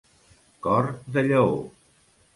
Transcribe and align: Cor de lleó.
Cor 0.67 0.89
de 1.19 1.25
lleó. 1.27 1.55